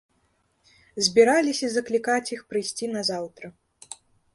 [1.09, 3.57] Збіраліся заклікаць іх прыйсці назаўтра.